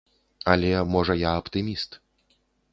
[0.53, 1.91] Але, можа, я аптыміст.